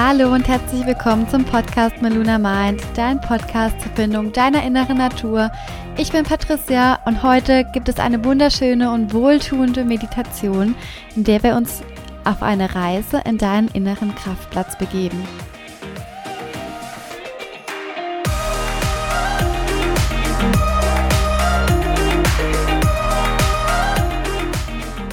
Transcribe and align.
Hallo 0.00 0.32
und 0.32 0.46
herzlich 0.46 0.86
willkommen 0.86 1.28
zum 1.28 1.44
Podcast 1.44 2.00
Meluna 2.00 2.38
Mind, 2.38 2.80
dein 2.94 3.20
Podcast 3.20 3.80
zur 3.80 3.90
Findung 3.96 4.32
deiner 4.32 4.62
inneren 4.62 4.96
Natur. 4.96 5.50
Ich 5.96 6.12
bin 6.12 6.22
Patricia 6.22 7.00
und 7.04 7.24
heute 7.24 7.64
gibt 7.72 7.88
es 7.88 7.98
eine 7.98 8.24
wunderschöne 8.24 8.92
und 8.92 9.12
wohltuende 9.12 9.84
Meditation, 9.84 10.76
in 11.16 11.24
der 11.24 11.42
wir 11.42 11.56
uns 11.56 11.82
auf 12.22 12.44
eine 12.44 12.76
Reise 12.76 13.20
in 13.24 13.38
deinen 13.38 13.66
inneren 13.72 14.14
Kraftplatz 14.14 14.78
begeben. 14.78 15.20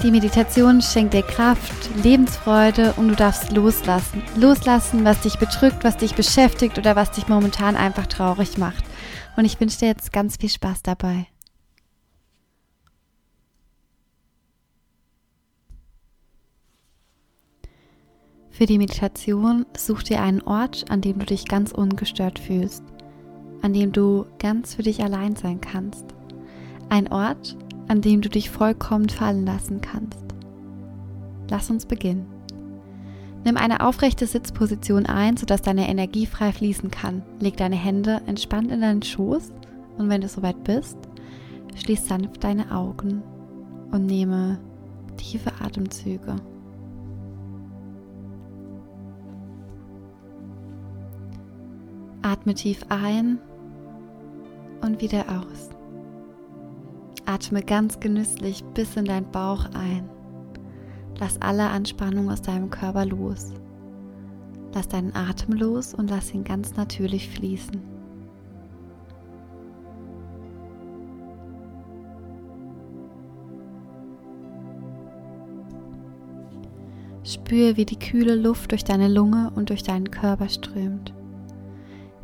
Die 0.06 0.12
Meditation 0.12 0.80
schenkt 0.82 1.14
dir 1.14 1.24
Kraft, 1.24 1.90
Lebensfreude 2.04 2.92
und 2.92 3.08
du 3.08 3.16
darfst 3.16 3.50
loslassen. 3.50 4.22
Loslassen, 4.36 5.04
was 5.04 5.22
dich 5.22 5.36
bedrückt, 5.36 5.82
was 5.82 5.96
dich 5.96 6.14
beschäftigt 6.14 6.78
oder 6.78 6.94
was 6.94 7.10
dich 7.10 7.26
momentan 7.26 7.74
einfach 7.74 8.06
traurig 8.06 8.56
macht. 8.56 8.84
Und 9.36 9.46
ich 9.46 9.58
wünsche 9.58 9.80
dir 9.80 9.88
jetzt 9.88 10.12
ganz 10.12 10.36
viel 10.36 10.48
Spaß 10.48 10.84
dabei. 10.84 11.26
Für 18.50 18.66
die 18.66 18.78
Meditation 18.78 19.66
such 19.76 20.04
dir 20.04 20.22
einen 20.22 20.42
Ort, 20.42 20.88
an 20.88 21.00
dem 21.00 21.18
du 21.18 21.26
dich 21.26 21.46
ganz 21.46 21.72
ungestört 21.72 22.38
fühlst, 22.38 22.84
an 23.60 23.72
dem 23.72 23.90
du 23.90 24.26
ganz 24.38 24.76
für 24.76 24.84
dich 24.84 25.02
allein 25.02 25.34
sein 25.34 25.60
kannst. 25.60 26.04
Ein 26.90 27.10
Ort, 27.10 27.56
an 27.88 28.00
dem 28.00 28.20
du 28.20 28.28
dich 28.28 28.50
vollkommen 28.50 29.08
fallen 29.08 29.46
lassen 29.46 29.80
kannst. 29.80 30.24
Lass 31.48 31.70
uns 31.70 31.86
beginnen. 31.86 32.26
Nimm 33.44 33.56
eine 33.56 33.86
aufrechte 33.86 34.26
Sitzposition 34.26 35.06
ein, 35.06 35.36
sodass 35.36 35.62
deine 35.62 35.88
Energie 35.88 36.26
frei 36.26 36.52
fließen 36.52 36.90
kann. 36.90 37.22
Leg 37.38 37.56
deine 37.56 37.76
Hände 37.76 38.20
entspannt 38.26 38.72
in 38.72 38.80
deinen 38.80 39.02
Schoß 39.02 39.52
und 39.98 40.08
wenn 40.08 40.20
du 40.20 40.28
soweit 40.28 40.64
bist, 40.64 40.98
schließ 41.76 42.08
sanft 42.08 42.42
deine 42.42 42.72
Augen 42.72 43.22
und 43.92 44.06
nehme 44.06 44.58
tiefe 45.16 45.52
Atemzüge. 45.60 46.36
Atme 52.22 52.54
tief 52.54 52.84
ein 52.88 53.38
und 54.82 55.00
wieder 55.00 55.24
aus. 55.28 55.75
Atme 57.26 57.62
ganz 57.62 58.00
genüsslich 58.00 58.64
bis 58.74 58.96
in 58.96 59.04
deinen 59.04 59.30
Bauch 59.30 59.66
ein. 59.74 60.08
Lass 61.18 61.40
alle 61.42 61.68
Anspannung 61.68 62.30
aus 62.30 62.42
deinem 62.42 62.70
Körper 62.70 63.04
los. 63.04 63.52
Lass 64.74 64.88
deinen 64.88 65.14
Atem 65.14 65.54
los 65.54 65.94
und 65.94 66.10
lass 66.10 66.32
ihn 66.32 66.44
ganz 66.44 66.76
natürlich 66.76 67.28
fließen. 67.30 67.96
Spüre, 77.24 77.76
wie 77.76 77.86
die 77.86 77.98
kühle 77.98 78.36
Luft 78.36 78.70
durch 78.70 78.84
deine 78.84 79.08
Lunge 79.08 79.50
und 79.56 79.70
durch 79.70 79.82
deinen 79.82 80.10
Körper 80.10 80.48
strömt. 80.48 81.12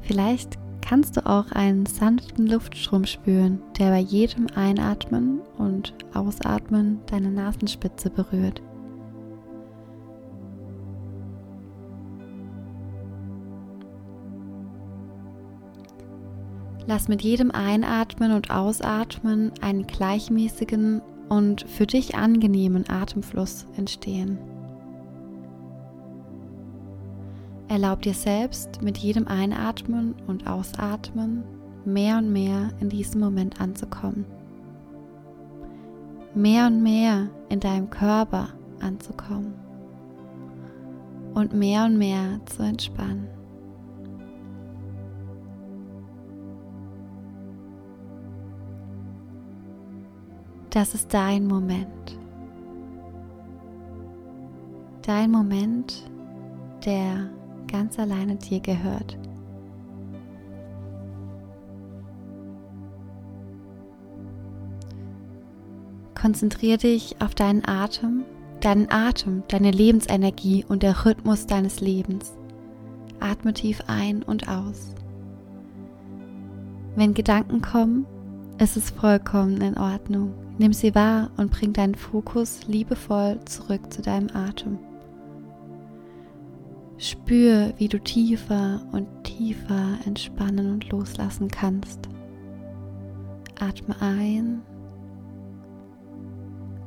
Vielleicht 0.00 0.58
kannst 0.82 1.16
du 1.16 1.24
auch 1.24 1.50
einen 1.52 1.86
sanften 1.86 2.46
Luftstrom 2.46 3.06
spüren, 3.06 3.62
der 3.78 3.90
bei 3.90 4.00
jedem 4.00 4.48
Einatmen 4.54 5.40
und 5.56 5.94
Ausatmen 6.12 7.00
deine 7.06 7.30
Nasenspitze 7.30 8.10
berührt. 8.10 8.60
Lass 16.86 17.08
mit 17.08 17.22
jedem 17.22 17.52
Einatmen 17.52 18.32
und 18.32 18.50
Ausatmen 18.50 19.52
einen 19.60 19.86
gleichmäßigen 19.86 21.00
und 21.28 21.62
für 21.70 21.86
dich 21.86 22.16
angenehmen 22.16 22.84
Atemfluss 22.88 23.66
entstehen. 23.76 24.38
Erlaub 27.72 28.02
dir 28.02 28.12
selbst 28.12 28.82
mit 28.82 28.98
jedem 28.98 29.26
Einatmen 29.26 30.14
und 30.26 30.46
Ausatmen 30.46 31.42
mehr 31.86 32.18
und 32.18 32.30
mehr 32.30 32.68
in 32.80 32.90
diesem 32.90 33.22
Moment 33.22 33.62
anzukommen. 33.62 34.26
Mehr 36.34 36.66
und 36.66 36.82
mehr 36.82 37.30
in 37.48 37.60
deinem 37.60 37.88
Körper 37.88 38.50
anzukommen. 38.78 39.54
Und 41.32 41.54
mehr 41.54 41.86
und 41.86 41.96
mehr 41.96 42.40
zu 42.44 42.62
entspannen. 42.62 43.26
Das 50.68 50.92
ist 50.92 51.14
dein 51.14 51.46
Moment. 51.46 52.18
Dein 55.00 55.30
Moment, 55.30 56.10
der 56.84 57.30
ganz 57.72 57.98
alleine 57.98 58.36
dir 58.36 58.60
gehört. 58.60 59.18
Konzentriere 66.14 66.78
dich 66.78 67.16
auf 67.20 67.34
deinen 67.34 67.66
Atem, 67.66 68.22
deinen 68.60 68.88
Atem, 68.92 69.42
deine 69.48 69.72
Lebensenergie 69.72 70.64
und 70.68 70.84
der 70.84 71.04
Rhythmus 71.04 71.46
deines 71.46 71.80
Lebens. 71.80 72.36
Atme 73.18 73.52
tief 73.52 73.82
ein 73.88 74.22
und 74.22 74.48
aus. 74.48 74.94
Wenn 76.94 77.14
Gedanken 77.14 77.62
kommen, 77.62 78.06
ist 78.58 78.76
es 78.76 78.90
vollkommen 78.90 79.60
in 79.62 79.78
Ordnung. 79.78 80.34
Nimm 80.58 80.72
sie 80.72 80.94
wahr 80.94 81.30
und 81.38 81.50
bring 81.50 81.72
deinen 81.72 81.94
Fokus 81.94 82.66
liebevoll 82.68 83.40
zurück 83.46 83.92
zu 83.92 84.02
deinem 84.02 84.28
Atem. 84.34 84.78
Spür, 87.02 87.72
wie 87.78 87.88
du 87.88 87.98
tiefer 87.98 88.80
und 88.92 89.08
tiefer 89.24 89.98
entspannen 90.06 90.70
und 90.70 90.88
loslassen 90.90 91.48
kannst. 91.48 91.98
Atme 93.58 93.96
ein 94.00 94.62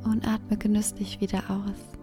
und 0.06 0.26
atme 0.26 0.56
genüsslich 0.56 1.20
wieder 1.20 1.40
aus. 1.50 1.98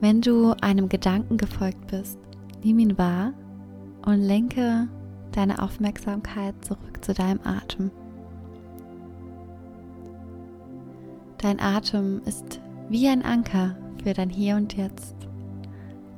Wenn 0.00 0.22
du 0.22 0.54
einem 0.62 0.88
Gedanken 0.88 1.36
gefolgt 1.36 1.88
bist, 1.88 2.18
nimm 2.64 2.78
ihn 2.78 2.96
wahr 2.96 3.34
und 4.06 4.22
lenke 4.22 4.88
deine 5.32 5.62
Aufmerksamkeit 5.62 6.54
zurück 6.64 7.04
zu 7.04 7.12
deinem 7.12 7.40
Atem. 7.44 7.90
Dein 11.46 11.60
Atem 11.60 12.22
ist 12.24 12.60
wie 12.88 13.06
ein 13.06 13.24
Anker 13.24 13.76
für 14.02 14.12
dein 14.12 14.30
Hier 14.30 14.56
und 14.56 14.76
Jetzt. 14.76 15.14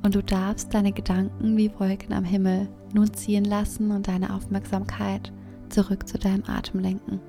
Und 0.01 0.15
du 0.15 0.23
darfst 0.23 0.73
deine 0.73 0.91
Gedanken 0.91 1.55
wie 1.55 1.71
Wolken 1.77 2.13
am 2.13 2.23
Himmel 2.23 2.67
nun 2.95 3.13
ziehen 3.13 3.45
lassen 3.45 3.91
und 3.91 4.07
deine 4.07 4.33
Aufmerksamkeit 4.33 5.31
zurück 5.69 6.07
zu 6.07 6.17
deinem 6.17 6.45
Atem 6.47 6.79
lenken. 6.79 7.19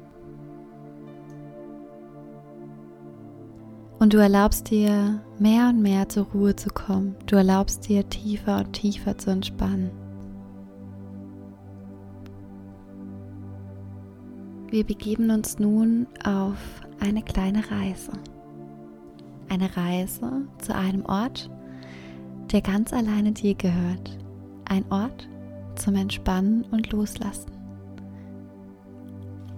Und 3.98 4.14
du 4.14 4.16
erlaubst 4.16 4.70
dir 4.70 5.20
mehr 5.38 5.68
und 5.68 5.82
mehr 5.82 6.08
zur 6.08 6.24
Ruhe 6.28 6.56
zu 6.56 6.70
kommen. 6.70 7.16
Du 7.26 7.36
erlaubst 7.36 7.86
dir 7.86 8.08
tiefer 8.08 8.60
und 8.60 8.72
tiefer 8.72 9.18
zu 9.18 9.28
entspannen. 9.28 9.90
Wir 14.70 14.86
begeben 14.86 15.30
uns 15.30 15.58
nun 15.58 16.06
auf 16.24 16.56
eine 17.00 17.22
kleine 17.22 17.68
Reise. 17.70 18.12
Eine 19.48 19.76
Reise 19.76 20.42
zu 20.58 20.74
einem 20.74 21.04
Ort, 21.06 21.50
der 22.52 22.60
ganz 22.60 22.92
alleine 22.92 23.32
dir 23.32 23.54
gehört. 23.54 24.18
Ein 24.64 24.84
Ort 24.90 25.28
zum 25.74 25.96
Entspannen 25.96 26.64
und 26.70 26.92
Loslassen. 26.92 27.50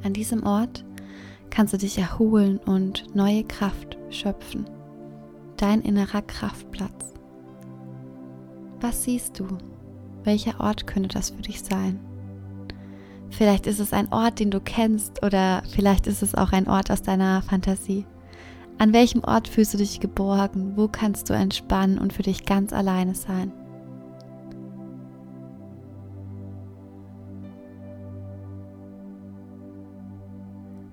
An 0.02 0.12
diesem 0.12 0.44
Ort 0.44 0.84
kannst 1.50 1.74
du 1.74 1.78
dich 1.78 1.98
erholen 1.98 2.58
und 2.58 3.14
neue 3.14 3.44
Kraft 3.44 3.98
schöpfen. 4.10 4.64
Dein 5.56 5.82
innerer 5.82 6.22
Kraftplatz. 6.22 7.12
Was 8.80 9.04
siehst 9.04 9.38
du? 9.38 9.46
Welcher 10.24 10.60
Ort 10.60 10.86
könnte 10.86 11.10
das 11.10 11.30
für 11.30 11.42
dich 11.42 11.62
sein? 11.62 12.00
Vielleicht 13.32 13.67
ist 13.67 13.81
es 13.81 13.94
ein 13.94 14.12
Ort, 14.12 14.40
den 14.40 14.50
du 14.50 14.61
kennst 14.61 15.25
oder 15.25 15.62
vielleicht 15.75 16.06
ist 16.06 16.23
es 16.23 16.34
auch 16.34 16.52
ein 16.52 16.69
Ort 16.69 16.90
aus 16.90 17.00
deiner 17.00 17.40
Fantasie. 17.40 18.05
An 18.79 18.93
welchem 18.93 19.25
Ort 19.25 19.49
fühlst 19.49 19.73
du 19.73 19.79
dich 19.79 20.00
geborgen? 20.00 20.75
Wo 20.76 20.87
kannst 20.87 21.31
du 21.31 21.34
entspannen 21.34 21.99
und 21.99 22.12
für 22.12 22.23
dich 22.23 22.44
ganz 22.44 22.75
alleine 22.75 23.14
sein? 23.14 23.50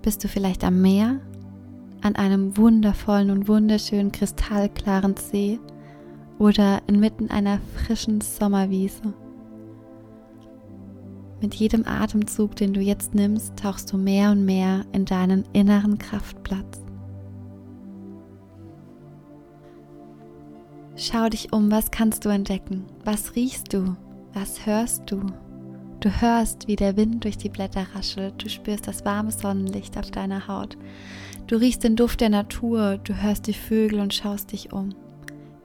Bist 0.01 0.23
du 0.23 0.29
vielleicht 0.29 0.63
am 0.63 0.81
Meer, 0.81 1.19
an 2.01 2.15
einem 2.15 2.55
wundervollen 2.55 3.31
und 3.31 3.49
wunderschönen 3.49 4.13
kristallklaren 4.13 5.17
See 5.17 5.59
oder 6.37 6.81
inmitten 6.87 7.29
einer 7.29 7.59
frischen 7.75 8.21
Sommerwiese? 8.21 9.13
Mit 11.41 11.55
jedem 11.55 11.85
Atemzug, 11.85 12.55
den 12.55 12.73
du 12.73 12.81
jetzt 12.81 13.15
nimmst, 13.15 13.55
tauchst 13.55 13.93
du 13.93 13.97
mehr 13.97 14.31
und 14.31 14.43
mehr 14.43 14.85
in 14.91 15.05
deinen 15.05 15.45
inneren 15.53 15.97
Kraftplatz. 15.97 16.83
Schau 20.95 21.29
dich 21.29 21.53
um, 21.53 21.71
was 21.71 21.91
kannst 21.91 22.25
du 22.25 22.29
entdecken? 22.29 22.83
Was 23.05 23.35
riechst 23.35 23.73
du? 23.73 23.95
Was 24.33 24.65
hörst 24.65 25.09
du? 25.09 25.21
Du 26.01 26.09
hörst, 26.09 26.67
wie 26.67 26.75
der 26.75 26.97
Wind 26.97 27.23
durch 27.23 27.37
die 27.37 27.49
Blätter 27.49 27.85
raschelt, 27.93 28.41
du 28.43 28.49
spürst 28.49 28.87
das 28.87 29.03
warme 29.03 29.31
Sonnenlicht 29.31 29.97
auf 29.97 30.11
deiner 30.11 30.47
Haut, 30.47 30.77
du 31.47 31.57
riechst 31.57 31.83
den 31.83 31.97
Duft 31.97 32.21
der 32.21 32.29
Natur, 32.29 32.99
du 33.03 33.21
hörst 33.21 33.47
die 33.47 33.53
Vögel 33.53 33.99
und 33.99 34.13
schaust 34.13 34.53
dich 34.53 34.71
um, 34.71 34.95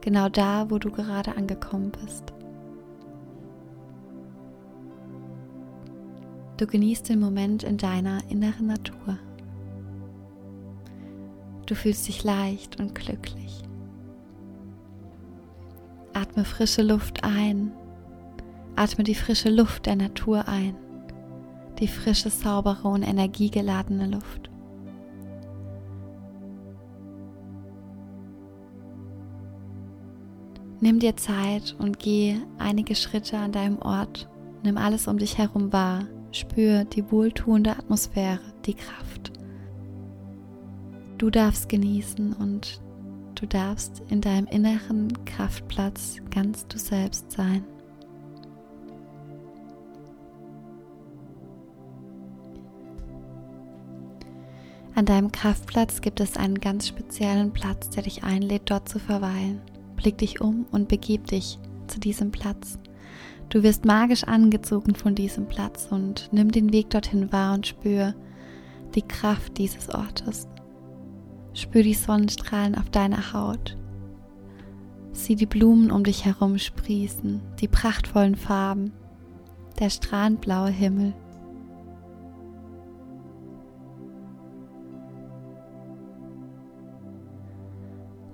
genau 0.01 0.27
da, 0.27 0.69
wo 0.69 0.77
du 0.77 0.91
gerade 0.91 1.37
angekommen 1.37 1.93
bist. 2.03 2.34
Du 6.57 6.65
genießt 6.65 7.09
den 7.09 7.19
Moment 7.19 7.63
in 7.63 7.77
deiner 7.77 8.19
inneren 8.29 8.67
Natur. 8.67 9.19
Du 11.65 11.75
fühlst 11.75 12.07
dich 12.07 12.23
leicht 12.23 12.79
und 12.79 12.95
glücklich. 12.95 13.63
Atme 16.13 16.45
frische 16.45 16.81
Luft 16.81 17.25
ein. 17.25 17.71
Atme 18.77 19.03
die 19.03 19.15
frische 19.15 19.49
Luft 19.49 19.85
der 19.85 19.97
Natur 19.97 20.47
ein. 20.47 20.75
Die 21.79 21.89
frische, 21.89 22.29
saubere 22.29 22.87
und 22.87 23.03
energiegeladene 23.03 24.07
Luft. 24.07 24.49
Nimm 30.79 30.99
dir 30.99 31.17
Zeit 31.17 31.75
und 31.79 31.99
geh 31.99 32.37
einige 32.59 32.95
Schritte 32.95 33.37
an 33.37 33.51
deinem 33.51 33.79
Ort. 33.79 34.29
Nimm 34.63 34.77
alles 34.77 35.07
um 35.07 35.17
dich 35.17 35.37
herum 35.37 35.73
wahr. 35.73 36.05
Spür 36.35 36.83
die 36.85 37.11
wohltuende 37.11 37.71
Atmosphäre, 37.71 38.39
die 38.65 38.73
Kraft. 38.73 39.31
Du 41.17 41.29
darfst 41.29 41.69
genießen 41.69 42.33
und 42.33 42.81
Du 43.35 43.45
darfst 43.45 44.01
in 44.09 44.21
deinem 44.21 44.47
inneren 44.47 45.25
Kraftplatz 45.25 46.21
ganz 46.33 46.65
du 46.67 46.79
selbst 46.79 47.31
sein. 47.31 47.65
An 54.95 55.05
deinem 55.05 55.33
Kraftplatz 55.33 55.99
gibt 55.99 56.21
es 56.21 56.37
einen 56.37 56.61
ganz 56.61 56.87
speziellen 56.87 57.51
Platz, 57.51 57.89
der 57.89 58.03
dich 58.03 58.23
einlädt, 58.23 58.71
dort 58.71 58.87
zu 58.87 58.99
verweilen. 58.99 59.61
Blick 59.97 60.17
dich 60.17 60.39
um 60.39 60.65
und 60.71 60.87
begib 60.87 61.27
dich 61.27 61.59
zu 61.87 61.99
diesem 61.99 62.31
Platz. 62.31 62.79
Du 63.49 63.63
wirst 63.63 63.85
magisch 63.85 64.23
angezogen 64.23 64.95
von 64.95 65.15
diesem 65.15 65.47
Platz 65.47 65.87
und 65.89 66.29
nimm 66.31 66.51
den 66.51 66.73
Weg 66.73 66.89
dorthin 66.89 67.31
wahr 67.31 67.53
und 67.53 67.67
spür 67.67 68.13
die 68.95 69.01
Kraft 69.01 69.57
dieses 69.57 69.89
Ortes. 69.89 70.47
Spür 71.53 71.83
die 71.83 71.93
Sonnenstrahlen 71.93 72.75
auf 72.75 72.89
deiner 72.89 73.33
Haut. 73.33 73.77
Sieh 75.11 75.35
die 75.35 75.45
Blumen 75.45 75.91
um 75.91 76.03
dich 76.03 76.25
herum 76.25 76.57
sprießen, 76.57 77.41
die 77.61 77.67
prachtvollen 77.67 78.35
Farben, 78.35 78.91
der 79.79 79.89
strahlend 79.89 80.41
blaue 80.41 80.69
Himmel. 80.69 81.13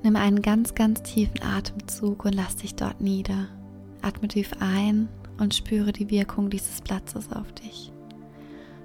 Nimm 0.04 0.16
einen 0.16 0.42
ganz, 0.42 0.74
ganz 0.74 1.04
tiefen 1.04 1.44
Atemzug 1.44 2.26
und 2.26 2.34
lass 2.34 2.56
dich 2.56 2.74
dort 2.74 3.02
nieder. 3.02 3.50
Atme 4.02 4.28
tief 4.28 4.52
ein 4.60 5.08
und 5.40 5.54
spüre 5.54 5.92
die 5.92 6.10
Wirkung 6.10 6.50
dieses 6.50 6.82
Platzes 6.82 7.32
auf 7.32 7.52
dich. 7.54 7.92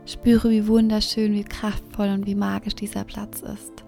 Spüre, 0.06 0.50
wie 0.50 0.66
wunderschön, 0.68 1.32
wie 1.32 1.44
kraftvoll 1.44 2.08
und 2.08 2.26
wie 2.26 2.34
magisch 2.34 2.74
dieser 2.74 3.04
Platz 3.04 3.42
ist. 3.42 3.84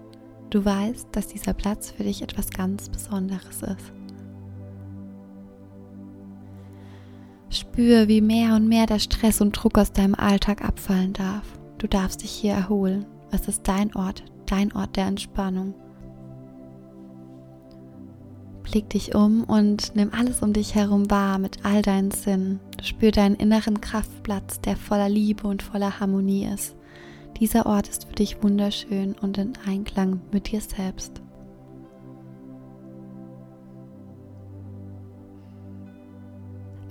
Du 0.49 0.65
weißt, 0.65 1.07
dass 1.11 1.27
dieser 1.27 1.53
Platz 1.53 1.91
für 1.91 2.03
dich 2.03 2.21
etwas 2.21 2.49
ganz 2.49 2.89
Besonderes 2.89 3.61
ist. 3.61 3.93
Spür, 7.49 8.07
wie 8.07 8.21
mehr 8.21 8.55
und 8.55 8.67
mehr 8.67 8.85
der 8.85 8.99
Stress 8.99 9.41
und 9.41 9.53
Druck 9.53 9.77
aus 9.77 9.91
deinem 9.91 10.15
Alltag 10.15 10.63
abfallen 10.63 11.13
darf. 11.13 11.45
Du 11.77 11.87
darfst 11.87 12.21
dich 12.21 12.31
hier 12.31 12.53
erholen. 12.53 13.05
Es 13.31 13.47
ist 13.47 13.67
dein 13.67 13.95
Ort, 13.95 14.23
dein 14.45 14.71
Ort 14.73 14.95
der 14.97 15.05
Entspannung. 15.05 15.73
Blick 18.71 18.89
dich 18.89 19.15
um 19.15 19.43
und 19.45 19.95
nimm 19.95 20.11
alles 20.13 20.41
um 20.41 20.53
dich 20.53 20.75
herum 20.75 21.09
wahr 21.09 21.39
mit 21.39 21.65
all 21.65 21.81
deinen 21.81 22.11
Sinnen. 22.11 22.59
Spür 22.83 23.11
deinen 23.11 23.35
inneren 23.35 23.81
Kraftplatz, 23.81 24.61
der 24.61 24.77
voller 24.77 25.09
Liebe 25.09 25.47
und 25.47 25.63
voller 25.63 25.99
Harmonie 25.99 26.45
ist. 26.45 26.75
Dieser 27.39 27.65
Ort 27.65 27.87
ist 27.87 28.05
für 28.05 28.13
dich 28.13 28.43
wunderschön 28.43 29.15
und 29.21 29.37
in 29.39 29.53
Einklang 29.65 30.21
mit 30.31 30.51
dir 30.51 30.61
selbst. 30.61 31.21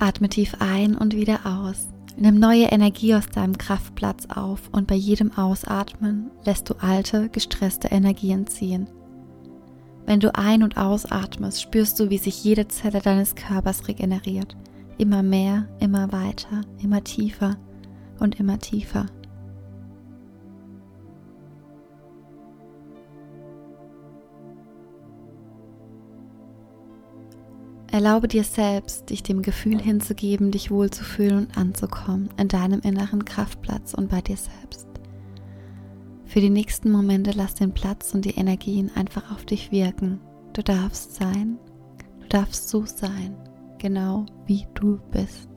Atme 0.01 0.29
tief 0.29 0.57
ein 0.59 0.97
und 0.97 1.15
wieder 1.15 1.41
aus. 1.45 1.89
Nimm 2.17 2.41
neue 2.41 2.67
Energie 2.67 3.15
aus 3.15 3.29
deinem 3.29 3.57
Kraftplatz 3.57 4.27
auf 4.27 4.69
und 4.73 4.89
bei 4.89 4.97
jedem 4.97 5.37
Ausatmen 5.37 6.31
lässt 6.45 6.69
du 6.71 6.75
alte, 6.81 7.29
gestresste 7.29 7.89
Energien 7.89 8.49
ziehen. 8.49 8.89
Wenn 10.08 10.20
du 10.20 10.34
ein- 10.34 10.62
und 10.62 10.78
ausatmest, 10.78 11.60
spürst 11.60 12.00
du, 12.00 12.08
wie 12.08 12.16
sich 12.16 12.43
jede 12.43 12.66
Zelle 12.66 13.00
deines 13.00 13.34
Körpers 13.34 13.88
regeneriert. 13.88 14.56
Immer 14.96 15.22
mehr, 15.22 15.69
immer 15.81 16.10
weiter, 16.12 16.62
immer 16.82 17.05
tiefer 17.05 17.58
und 18.19 18.40
immer 18.40 18.58
tiefer. 18.58 19.05
Erlaube 27.93 28.28
dir 28.28 28.44
selbst, 28.44 29.10
dich 29.10 29.22
dem 29.22 29.43
Gefühl 29.43 29.78
hinzugeben, 29.78 30.53
dich 30.53 30.70
wohlzufühlen 30.70 31.41
und 31.41 31.58
anzukommen 31.58 32.31
in 32.38 32.48
deinem 32.48 32.81
inneren 32.81 33.27
Kraftplatz 33.27 33.93
und 33.93 34.08
bei 34.08 34.22
dir 34.22 34.38
selbst. 34.38 34.88
Für 36.29 36.43
die 36.43 36.51
nächsten 36.51 36.91
Momente 36.91 37.32
lass 37.35 37.55
den 37.55 37.73
Platz 37.73 38.13
und 38.15 38.27
die 38.27 38.37
Energien 38.37 38.91
einfach 38.94 39.32
auf 39.32 39.47
dich 39.47 39.73
wirken. 39.73 40.20
Du 40.53 40.63
darfst 40.63 41.15
sein, 41.15 41.58
du 42.20 42.29
darfst 42.29 42.69
so 42.69 42.85
sein, 42.85 43.35
genau 43.79 44.27
wie 44.44 44.67
du 44.75 45.01
bist. 45.11 45.49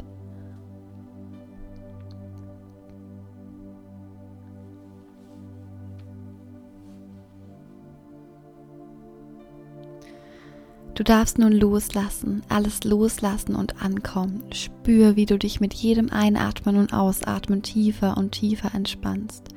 Du 10.94 11.04
darfst 11.04 11.38
nun 11.38 11.52
loslassen, 11.52 12.44
alles 12.48 12.86
loslassen 12.86 13.56
und 13.56 13.82
ankommen. 13.82 14.44
Spür, 14.54 15.18
wie 15.18 15.26
du 15.26 15.38
dich 15.38 15.60
mit 15.60 15.74
jedem 15.74 16.12
Einatmen 16.12 16.78
und 16.78 16.94
Ausatmen 16.94 17.62
tiefer 17.62 18.16
und 18.18 18.32
tiefer 18.32 18.74
entspannst, 18.74 19.50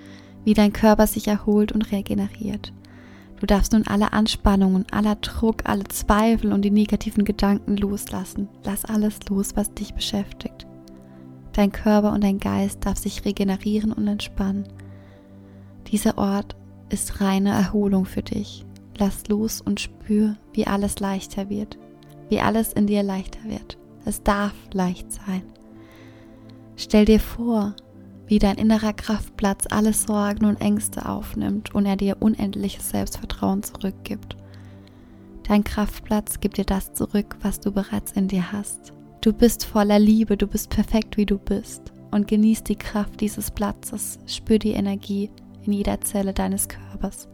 wie 0.44 0.54
dein 0.54 0.72
Körper 0.72 1.06
sich 1.06 1.28
erholt 1.28 1.72
und 1.72 1.90
regeneriert. 1.92 2.72
Du 3.40 3.46
darfst 3.46 3.72
nun 3.72 3.86
alle 3.86 4.12
Anspannungen, 4.12 4.86
aller 4.90 5.16
Druck, 5.16 5.62
alle 5.64 5.84
Zweifel 5.84 6.52
und 6.52 6.62
die 6.62 6.70
negativen 6.70 7.24
Gedanken 7.24 7.76
loslassen. 7.76 8.48
Lass 8.64 8.84
alles 8.84 9.18
los, 9.28 9.56
was 9.56 9.74
dich 9.74 9.94
beschäftigt. 9.94 10.66
Dein 11.52 11.72
Körper 11.72 12.12
und 12.12 12.24
dein 12.24 12.38
Geist 12.38 12.86
darf 12.86 12.98
sich 12.98 13.24
regenerieren 13.24 13.92
und 13.92 14.08
entspannen. 14.08 14.64
Dieser 15.88 16.18
Ort 16.18 16.56
ist 16.88 17.20
reine 17.20 17.50
Erholung 17.50 18.06
für 18.06 18.22
dich. 18.22 18.64
Lass 18.98 19.28
los 19.28 19.60
und 19.60 19.80
spür, 19.80 20.36
wie 20.52 20.66
alles 20.66 21.00
leichter 21.00 21.50
wird, 21.50 21.78
wie 22.28 22.40
alles 22.40 22.72
in 22.72 22.86
dir 22.86 23.02
leichter 23.02 23.40
wird. 23.44 23.78
Es 24.04 24.22
darf 24.22 24.54
leicht 24.72 25.12
sein. 25.12 25.42
Stell 26.76 27.04
dir 27.04 27.20
vor, 27.20 27.74
wie 28.26 28.38
dein 28.38 28.57
innerer 28.57 28.93
Kraftplatz 28.93 29.66
alle 29.71 29.93
Sorgen 29.93 30.47
und 30.47 30.61
Ängste 30.61 31.09
aufnimmt 31.09 31.75
und 31.75 31.87
er 31.87 31.97
dir 31.97 32.16
unendliches 32.21 32.90
Selbstvertrauen 32.90 33.62
zurückgibt. 33.62 34.37
Dein 35.47 35.62
Kraftplatz 35.62 36.40
gibt 36.40 36.57
dir 36.57 36.64
das 36.64 36.95
zurück, 36.95 37.37
was 37.43 37.61
du 37.61 37.71
bereits 37.71 38.12
in 38.12 38.28
dir 38.28 38.50
hast. 38.52 38.93
Du 39.21 39.33
bist 39.33 39.64
voller 39.64 39.99
Liebe, 39.99 40.37
du 40.37 40.47
bist 40.47 40.71
perfekt, 40.71 41.16
wie 41.16 41.26
du 41.26 41.38
bist. 41.38 41.93
Und 42.11 42.28
genieß 42.28 42.62
die 42.62 42.76
Kraft 42.76 43.21
dieses 43.21 43.50
Platzes, 43.50 44.19
spür 44.26 44.59
die 44.59 44.73
Energie 44.73 45.31
in 45.64 45.73
jeder 45.73 46.00
Zelle 46.00 46.33
deines 46.33 46.69
Körpers. 46.69 47.28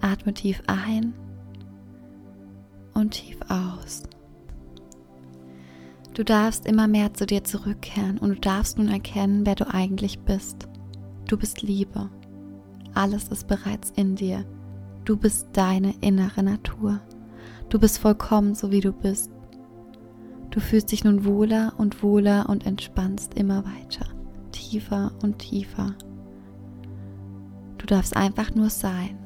Atme 0.00 0.32
tief 0.32 0.62
ein 0.66 1.12
und 2.94 3.10
tief 3.10 3.38
aus. 3.48 4.04
Du 6.14 6.24
darfst 6.24 6.66
immer 6.66 6.88
mehr 6.88 7.14
zu 7.14 7.24
dir 7.24 7.44
zurückkehren 7.44 8.18
und 8.18 8.30
du 8.30 8.40
darfst 8.40 8.78
nun 8.78 8.88
erkennen, 8.88 9.46
wer 9.46 9.54
du 9.54 9.72
eigentlich 9.72 10.18
bist. 10.18 10.68
Du 11.28 11.36
bist 11.36 11.62
Liebe. 11.62 12.10
alles 12.94 13.28
ist 13.28 13.46
bereits 13.46 13.90
in 13.90 14.16
dir. 14.16 14.44
Du 15.04 15.16
bist 15.16 15.48
deine 15.52 15.94
innere 16.00 16.42
Natur. 16.42 17.00
Du 17.68 17.78
bist 17.78 17.98
vollkommen 17.98 18.56
so, 18.56 18.72
wie 18.72 18.80
du 18.80 18.92
bist. 18.92 19.30
Du 20.50 20.58
fühlst 20.58 20.90
dich 20.90 21.04
nun 21.04 21.24
wohler 21.24 21.72
und 21.78 22.02
wohler 22.02 22.48
und 22.48 22.66
entspannst 22.66 23.34
immer 23.34 23.64
weiter, 23.64 24.06
tiefer 24.50 25.12
und 25.22 25.38
tiefer. 25.38 25.94
Du 27.78 27.86
darfst 27.86 28.16
einfach 28.16 28.52
nur 28.56 28.70
sein. 28.70 29.16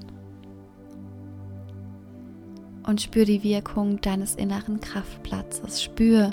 Und 2.87 3.01
spür 3.01 3.25
die 3.25 3.43
Wirkung 3.43 3.99
deines 4.03 4.35
inneren 4.35 4.79
Kraftplatzes. 4.81 5.83
Spür, 5.83 6.31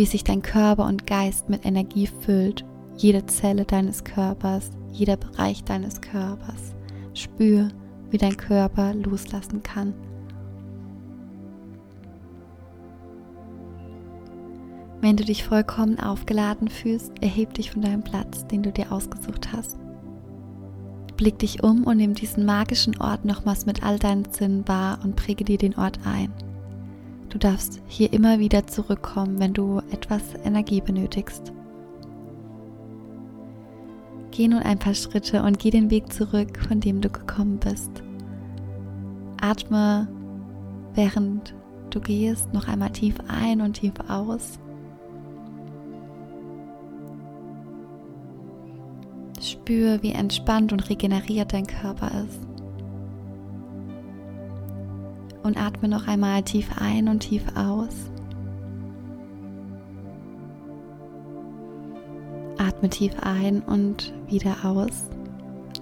wie 0.00 0.06
sich 0.06 0.24
dein 0.24 0.40
Körper 0.40 0.86
und 0.86 1.06
Geist 1.06 1.50
mit 1.50 1.66
Energie 1.66 2.06
füllt. 2.06 2.64
Jede 2.96 3.26
Zelle 3.26 3.66
deines 3.66 4.02
Körpers, 4.02 4.70
jeder 4.92 5.18
Bereich 5.18 5.62
deines 5.62 6.00
Körpers. 6.00 6.74
Spür, 7.12 7.68
wie 8.08 8.16
dein 8.16 8.38
Körper 8.38 8.94
loslassen 8.94 9.62
kann. 9.62 9.92
Wenn 15.02 15.18
du 15.18 15.24
dich 15.26 15.44
vollkommen 15.44 16.00
aufgeladen 16.00 16.68
fühlst, 16.68 17.12
erheb 17.20 17.52
dich 17.52 17.70
von 17.70 17.82
deinem 17.82 18.02
Platz, 18.02 18.46
den 18.46 18.62
du 18.62 18.72
dir 18.72 18.92
ausgesucht 18.92 19.52
hast. 19.52 19.76
Blick 21.18 21.38
dich 21.40 21.62
um 21.62 21.84
und 21.84 21.98
nimm 21.98 22.14
diesen 22.14 22.46
magischen 22.46 22.98
Ort 23.02 23.26
nochmals 23.26 23.66
mit 23.66 23.82
all 23.82 23.98
deinen 23.98 24.32
Sinnen 24.32 24.66
wahr 24.66 25.00
und 25.04 25.16
präge 25.16 25.44
dir 25.44 25.58
den 25.58 25.76
Ort 25.76 26.00
ein. 26.06 26.32
Du 27.30 27.38
darfst 27.38 27.80
hier 27.86 28.12
immer 28.12 28.40
wieder 28.40 28.66
zurückkommen, 28.66 29.38
wenn 29.38 29.54
du 29.54 29.78
etwas 29.92 30.34
Energie 30.44 30.80
benötigst. 30.80 31.52
Geh 34.32 34.48
nun 34.48 34.60
ein 34.60 34.78
paar 34.78 34.94
Schritte 34.94 35.42
und 35.42 35.58
geh 35.58 35.70
den 35.70 35.90
Weg 35.90 36.12
zurück, 36.12 36.58
von 36.68 36.80
dem 36.80 37.00
du 37.00 37.08
gekommen 37.08 37.58
bist. 37.58 37.90
Atme, 39.40 40.08
während 40.94 41.54
du 41.90 42.00
gehst, 42.00 42.52
noch 42.52 42.66
einmal 42.68 42.90
tief 42.90 43.14
ein 43.28 43.60
und 43.60 43.74
tief 43.74 43.94
aus. 44.08 44.58
Spür, 49.40 50.02
wie 50.02 50.12
entspannt 50.12 50.72
und 50.72 50.90
regeneriert 50.90 51.52
dein 51.52 51.66
Körper 51.66 52.10
ist. 52.24 52.49
Und 55.50 55.60
atme 55.60 55.88
noch 55.88 56.06
einmal 56.06 56.44
tief 56.44 56.70
ein 56.78 57.08
und 57.08 57.18
tief 57.18 57.42
aus. 57.56 58.08
Atme 62.56 62.88
tief 62.88 63.12
ein 63.20 63.60
und 63.62 64.14
wieder 64.28 64.58
aus 64.62 65.10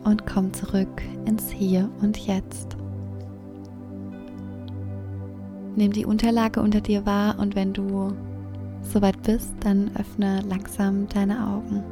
und 0.04 0.26
komm 0.26 0.54
zurück 0.54 1.02
ins 1.26 1.50
Hier 1.50 1.90
und 2.00 2.16
Jetzt. 2.16 2.78
Nimm 5.76 5.92
die 5.92 6.06
Unterlage 6.06 6.62
unter 6.62 6.80
dir 6.80 7.04
wahr 7.04 7.38
und 7.38 7.54
wenn 7.54 7.75
du 7.75 8.16
soweit 8.80 9.20
bist, 9.22 9.52
dann 9.60 9.90
öffne 9.98 10.40
langsam 10.48 11.06
deine 11.08 11.46
Augen. 11.46 11.84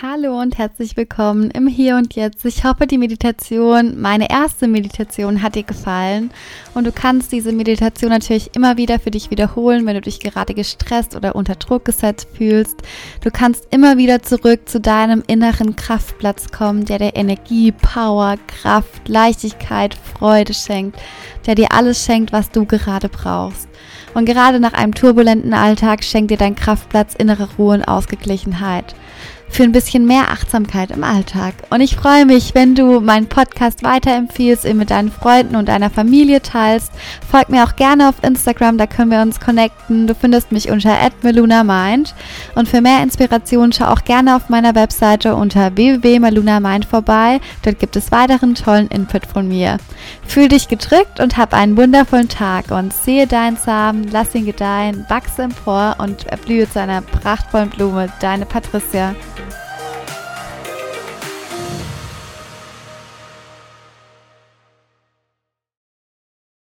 Hallo 0.00 0.40
und 0.40 0.58
herzlich 0.58 0.96
willkommen 0.96 1.50
im 1.50 1.66
Hier 1.66 1.96
und 1.96 2.14
Jetzt. 2.14 2.44
Ich 2.44 2.62
hoffe, 2.62 2.86
die 2.86 2.98
Meditation, 2.98 4.00
meine 4.00 4.30
erste 4.30 4.68
Meditation, 4.68 5.42
hat 5.42 5.56
dir 5.56 5.64
gefallen. 5.64 6.30
Und 6.74 6.86
du 6.86 6.92
kannst 6.92 7.32
diese 7.32 7.50
Meditation 7.50 8.10
natürlich 8.10 8.54
immer 8.54 8.76
wieder 8.76 9.00
für 9.00 9.10
dich 9.10 9.32
wiederholen, 9.32 9.86
wenn 9.86 9.94
du 9.94 10.00
dich 10.00 10.20
gerade 10.20 10.54
gestresst 10.54 11.16
oder 11.16 11.34
unter 11.34 11.56
Druck 11.56 11.84
gesetzt 11.84 12.28
fühlst. 12.32 12.76
Du 13.24 13.32
kannst 13.32 13.66
immer 13.72 13.96
wieder 13.96 14.22
zurück 14.22 14.68
zu 14.68 14.80
deinem 14.80 15.24
inneren 15.26 15.74
Kraftplatz 15.74 16.52
kommen, 16.52 16.84
der 16.84 16.98
dir 16.98 17.16
Energie, 17.16 17.72
Power, 17.72 18.36
Kraft, 18.46 19.08
Leichtigkeit, 19.08 19.96
Freude 19.96 20.54
schenkt, 20.54 20.96
der 21.46 21.56
dir 21.56 21.72
alles 21.72 22.04
schenkt, 22.04 22.32
was 22.32 22.52
du 22.52 22.66
gerade 22.66 23.08
brauchst. 23.08 23.68
Und 24.14 24.26
gerade 24.26 24.60
nach 24.60 24.74
einem 24.74 24.94
turbulenten 24.94 25.54
Alltag 25.54 26.04
schenkt 26.04 26.30
dir 26.30 26.38
dein 26.38 26.54
Kraftplatz 26.54 27.16
innere 27.16 27.48
Ruhe 27.56 27.74
und 27.74 27.82
Ausgeglichenheit 27.82 28.94
für 29.48 29.62
ein 29.64 29.72
bisschen 29.72 30.06
mehr 30.06 30.30
Achtsamkeit 30.30 30.90
im 30.90 31.04
Alltag. 31.04 31.54
Und 31.70 31.80
ich 31.80 31.96
freue 31.96 32.26
mich, 32.26 32.54
wenn 32.54 32.74
du 32.74 33.00
meinen 33.00 33.28
Podcast 33.28 33.82
weiterempfiehlst, 33.82 34.64
ihn 34.64 34.76
mit 34.76 34.90
deinen 34.90 35.10
Freunden 35.10 35.56
und 35.56 35.68
deiner 35.68 35.90
Familie 35.90 36.42
teilst. 36.42 36.92
Folg 37.30 37.48
mir 37.48 37.64
auch 37.64 37.76
gerne 37.76 38.08
auf 38.08 38.22
Instagram, 38.22 38.78
da 38.78 38.86
können 38.86 39.10
wir 39.10 39.20
uns 39.20 39.40
connecten. 39.40 40.06
Du 40.06 40.14
findest 40.14 40.52
mich 40.52 40.70
unter 40.70 40.96
@malunamind 41.22 42.14
und 42.54 42.68
für 42.68 42.80
mehr 42.80 43.02
Inspiration 43.02 43.72
schau 43.72 43.86
auch 43.86 44.04
gerne 44.04 44.36
auf 44.36 44.48
meiner 44.48 44.74
Webseite 44.74 45.34
unter 45.34 45.76
www.malunamind 45.76 46.84
vorbei. 46.84 47.40
Dort 47.62 47.78
gibt 47.78 47.96
es 47.96 48.12
weiteren 48.12 48.54
tollen 48.54 48.88
Input 48.88 49.26
von 49.26 49.48
mir. 49.48 49.78
Fühl 50.26 50.48
dich 50.48 50.68
gedrückt 50.68 51.20
und 51.20 51.36
hab 51.36 51.54
einen 51.54 51.76
wundervollen 51.76 52.28
Tag 52.28 52.70
und 52.70 52.92
sehe 52.92 53.26
deinen 53.26 53.56
Samen, 53.56 54.08
lass 54.10 54.34
ihn 54.34 54.46
gedeihen, 54.46 55.04
wachse 55.08 55.42
empor 55.42 55.96
und 55.98 56.26
erblühe 56.26 56.68
zu 56.70 56.80
einer 56.80 57.00
prachtvollen 57.00 57.70
Blume. 57.70 58.08
Deine 58.20 58.46
Patricia. 58.46 59.14